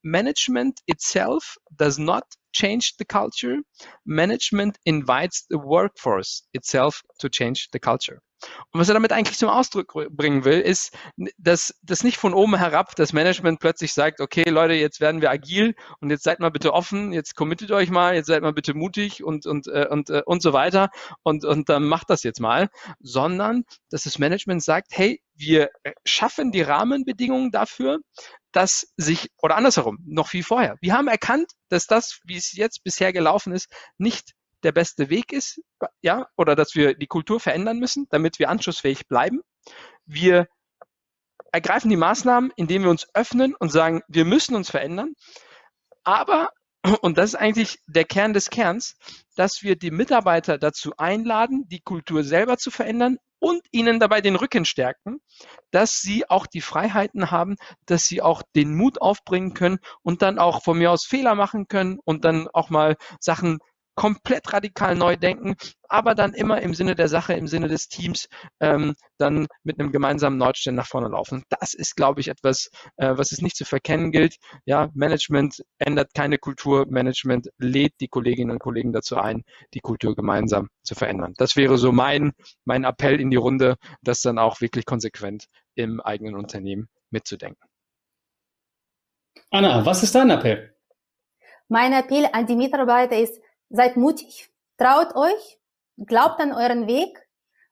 Management 0.02 0.80
itself 0.86 1.58
does 1.72 1.98
not 1.98 2.24
change 2.62 2.86
the 2.98 3.06
culture. 3.06 3.58
Management 4.06 4.80
invites 4.86 5.46
the 5.50 5.60
workforce 5.60 6.44
itself 6.54 7.04
to 7.20 7.30
change 7.30 7.70
the 7.72 7.80
culture. 7.80 8.20
Und 8.72 8.80
was 8.80 8.88
er 8.88 8.94
damit 8.94 9.12
eigentlich 9.12 9.38
zum 9.38 9.50
Ausdruck 9.50 9.94
bringen 10.10 10.46
will, 10.46 10.60
ist, 10.60 10.96
dass 11.38 11.76
das 11.82 12.04
nicht 12.04 12.18
von 12.18 12.34
oben 12.34 12.56
herab 12.56 12.96
das 12.96 13.14
Management 13.14 13.60
plötzlich 13.60 13.94
sagt, 13.94 14.22
okay 14.22 14.50
Leute, 14.50 14.74
jetzt 14.74 15.02
werden 15.02 15.22
wir 15.22 15.32
agil 15.32 15.76
und 16.00 16.10
jetzt 16.10 16.24
seid 16.24 16.40
mal 16.40 16.52
bitte 16.52 16.74
offen, 16.74 17.14
jetzt 17.14 17.36
committet 17.36 17.72
euch 17.72 17.90
mal, 17.90 18.16
jetzt 18.16 18.28
seid 18.28 18.42
mal 18.44 18.54
bitte 18.54 18.74
mutig 18.74 19.24
und 19.24 19.46
und 19.46 19.68
äh, 19.68 19.88
und 19.90 20.10
äh, 20.10 20.22
und 20.26 20.42
so 20.42 20.54
weiter 20.54 20.90
und 21.24 21.46
und 21.46 21.70
dann 21.70 21.86
macht 21.86 22.10
das 22.10 22.24
jetzt 22.24 22.40
mal, 22.40 22.70
sondern 23.00 23.64
dass 23.90 24.04
das 24.04 24.20
Management 24.20 24.64
sagt, 24.64 24.88
hey, 24.92 25.22
wir 25.36 25.70
schaffen 26.06 26.52
die 26.52 26.62
Rahmenbedingungen 26.62 27.52
dafür, 27.52 28.00
dass 28.52 28.92
sich, 28.98 29.30
oder 29.42 29.56
andersherum, 29.56 30.00
noch 30.06 30.30
viel 30.30 30.44
vorher. 30.44 30.78
Wir 30.82 30.94
haben 30.94 31.08
erkannt, 31.08 31.52
dass 31.70 31.86
das, 31.86 32.22
wie 32.24 32.38
es 32.38 32.54
jetzt 32.54 32.84
bisher 32.84 33.14
gelaufen 33.14 33.54
ist, 33.54 33.72
nicht 33.98 34.34
der 34.64 34.72
beste 34.72 35.10
Weg 35.10 35.32
ist, 35.32 35.62
ja, 36.02 36.28
oder 36.36 36.56
dass 36.56 36.76
wir 36.76 36.96
die 36.96 37.08
Kultur 37.08 37.40
verändern 37.40 37.80
müssen, 37.80 38.08
damit 38.10 38.40
wir 38.40 38.50
anschlussfähig 38.50 39.08
bleiben. 39.08 39.42
Wir 40.06 40.48
ergreifen 41.52 41.90
die 41.90 41.98
Maßnahmen, 41.98 42.52
indem 42.56 42.84
wir 42.84 42.90
uns 42.90 43.08
öffnen 43.14 43.56
und 43.56 43.72
sagen, 43.72 44.02
wir 44.08 44.26
müssen 44.26 44.56
uns 44.56 44.70
verändern. 44.70 45.14
Aber, 46.04 46.50
und 47.02 47.18
das 47.18 47.32
ist 47.32 47.36
eigentlich 47.36 47.80
der 47.88 48.06
Kern 48.06 48.34
des 48.34 48.50
Kerns, 48.50 48.96
dass 49.36 49.64
wir 49.64 49.76
die 49.76 49.92
Mitarbeiter 49.92 50.58
dazu 50.58 50.94
einladen, 50.98 51.66
die 51.68 51.82
Kultur 51.82 52.24
selber 52.24 52.58
zu 52.58 52.72
verändern, 52.72 53.18
und 53.40 53.62
ihnen 53.72 54.00
dabei 54.00 54.22
den 54.22 54.36
Rücken 54.36 54.66
stärken, 54.66 55.20
dass 55.72 56.02
sie 56.02 56.30
auch 56.30 56.48
die 56.48 56.62
Freiheiten 56.62 57.32
haben, 57.32 57.56
dass 57.86 58.06
sie 58.06 58.22
auch 58.22 58.42
den 58.56 58.76
Mut 58.76 59.02
aufbringen 59.02 59.54
können 59.54 59.80
und 60.02 60.22
dann 60.22 60.40
auch 60.40 60.64
von 60.64 60.78
mir 60.78 60.92
aus 60.92 61.06
Fehler 61.06 61.36
machen 61.36 61.68
können 61.68 62.00
und 62.04 62.26
dann 62.26 62.48
auch 62.54 62.70
mal 62.70 62.96
Sachen 63.20 63.60
komplett 63.98 64.54
radikal 64.54 64.96
neu 64.96 65.18
denken, 65.18 65.56
aber 65.90 66.14
dann 66.14 66.34
immer 66.34 66.62
im 66.62 66.76
Sinne 66.76 66.96
der 66.96 67.10
Sache, 67.10 67.34
im 67.34 67.48
Sinne 67.48 67.68
des 67.68 67.90
Teams, 67.90 68.30
ähm, 68.62 68.94
dann 69.18 69.48
mit 69.64 69.80
einem 69.80 69.92
gemeinsamen 69.92 70.38
Nordstern 70.38 70.76
nach 70.76 70.86
vorne 70.86 71.10
laufen. 71.10 71.44
Das 71.50 71.74
ist, 71.74 71.96
glaube 71.96 72.22
ich, 72.22 72.28
etwas, 72.28 72.70
äh, 72.98 73.18
was 73.18 73.32
es 73.32 73.42
nicht 73.42 73.58
zu 73.58 73.66
verkennen 73.66 74.12
gilt. 74.12 74.36
Ja, 74.66 74.90
Management 74.94 75.64
ändert 75.80 76.14
keine 76.14 76.38
Kultur. 76.38 76.86
Management 76.88 77.50
lädt 77.58 77.94
die 78.00 78.08
Kolleginnen 78.08 78.52
und 78.52 78.60
Kollegen 78.60 78.94
dazu 78.94 79.18
ein, 79.18 79.44
die 79.74 79.80
Kultur 79.80 80.16
gemeinsam 80.16 80.70
zu 80.84 80.94
verändern. 80.94 81.34
Das 81.38 81.56
wäre 81.56 81.78
so 81.78 81.92
mein, 81.92 82.34
mein 82.66 82.84
Appell 82.84 83.20
in 83.20 83.32
die 83.32 83.38
Runde, 83.38 83.78
das 84.04 84.22
dann 84.22 84.38
auch 84.38 84.62
wirklich 84.62 84.86
konsequent 84.86 85.46
im 85.74 86.02
eigenen 86.02 86.36
Unternehmen 86.36 86.88
mitzudenken. 87.10 87.68
Anna, 89.50 89.84
was 89.86 90.04
ist 90.04 90.14
dein 90.14 90.30
Appell? 90.30 90.76
Mein 91.68 91.94
Appell 91.94 92.30
an 92.32 92.46
die 92.46 92.56
Mitarbeiter 92.56 93.18
ist, 93.18 93.42
Seid 93.70 93.98
mutig, 93.98 94.50
traut 94.78 95.16
euch, 95.16 95.60
glaubt 95.98 96.40
an 96.40 96.54
euren 96.54 96.88
Weg. 96.88 97.28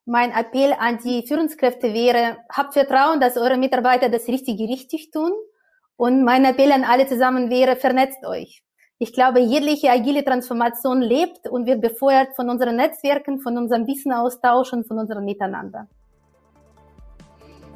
Mein 0.05 0.31
Appell 0.31 0.73
an 0.77 0.99
die 1.03 1.25
Führungskräfte 1.25 1.93
wäre, 1.93 2.37
habt 2.49 2.73
Vertrauen, 2.73 3.19
dass 3.19 3.37
eure 3.37 3.57
Mitarbeiter 3.57 4.09
das 4.09 4.27
Richtige 4.27 4.65
richtig 4.65 5.11
tun. 5.11 5.31
Und 5.97 6.23
mein 6.23 6.43
Appell 6.45 6.71
an 6.71 6.83
alle 6.83 7.07
zusammen 7.07 7.49
wäre, 7.49 7.75
vernetzt 7.75 8.25
euch. 8.25 8.61
Ich 8.97 9.13
glaube, 9.13 9.39
jegliche 9.39 9.89
agile 9.89 10.23
Transformation 10.23 11.01
lebt 11.01 11.47
und 11.49 11.65
wird 11.65 11.81
befeuert 11.81 12.35
von 12.35 12.49
unseren 12.49 12.75
Netzwerken, 12.75 13.39
von 13.39 13.57
unserem 13.57 13.87
Wissenaustausch 13.87 14.73
und 14.73 14.87
von 14.87 14.99
unserem 14.99 15.25
Miteinander. 15.25 15.87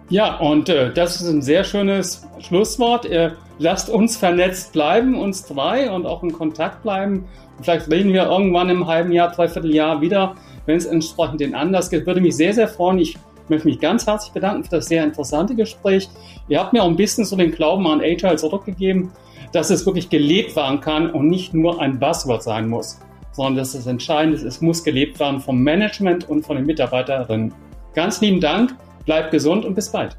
Ja, 0.10 0.38
und 0.38 0.70
äh, 0.70 0.92
das 0.92 1.22
ist 1.22 1.30
ein 1.30 1.44
sehr 1.44 1.64
schönes 1.64 2.28
Schlusswort. 2.40 3.06
Äh, 3.06 3.32
lasst 3.60 3.92
uns 3.92 4.18
vernetzt 4.18 4.74
bleiben, 4.74 5.16
uns 5.16 5.46
drei 5.46 5.92
und 5.92 6.08
auch 6.08 6.24
in 6.24 6.34
Kontakt 6.34 6.82
bleiben. 6.82 7.26
Und 7.58 7.64
vielleicht 7.64 7.92
reden 7.92 8.12
wir 8.12 8.26
irgendwann 8.26 8.70
im 8.70 8.88
halben 8.88 9.12
Jahr, 9.12 9.32
dreiviertel 9.32 9.74
Jahr 9.74 10.02
wieder, 10.02 10.36
wenn 10.66 10.78
es 10.78 10.86
entsprechend 10.86 11.42
den 11.42 11.54
Anlass 11.54 11.92
gibt. 11.92 12.08
Würde 12.08 12.22
mich 12.22 12.36
sehr, 12.36 12.54
sehr 12.54 12.68
freuen. 12.68 12.98
Ich 12.98 13.18
möchte 13.50 13.68
mich 13.68 13.80
ganz 13.80 14.08
herzlich 14.08 14.34
bedanken 14.34 14.64
für 14.64 14.78
das 14.78 14.88
sehr 14.88 15.04
interessante 15.04 15.54
Gespräch. 15.54 16.10
Ihr 16.48 16.60
habt 16.60 16.74
mir 16.74 16.82
auch 16.82 16.88
ein 16.88 16.96
bisschen 16.96 17.24
so 17.24 17.36
den 17.36 17.52
Glauben 17.52 17.86
an 17.86 18.02
Agile 18.02 18.36
zurückgegeben, 18.36 19.12
dass 19.52 19.70
es 19.70 19.86
wirklich 19.86 20.10
gelebt 20.10 20.56
werden 20.56 20.82
kann 20.82 21.12
und 21.12 21.28
nicht 21.28 21.54
nur 21.54 21.80
ein 21.82 22.00
Buzzword 22.00 22.42
sein 22.42 22.68
muss, 22.68 23.00
sondern 23.32 23.58
dass 23.58 23.76
es 23.76 23.86
entscheidend 23.86 24.36
ist, 24.36 24.44
es 24.44 24.62
muss 24.62 24.84
gelebt 24.84 25.20
werden 25.20 25.40
vom 25.40 25.62
Management 25.62 26.28
und 26.30 26.46
von 26.46 26.56
den 26.56 26.66
Mitarbeiterinnen. 26.66 27.54
Ganz 27.94 28.22
lieben 28.22 28.40
Dank. 28.40 28.76
Bleibt 29.10 29.32
gesund 29.32 29.66
und 29.66 29.74
bis 29.74 29.92
bald. 29.92 30.16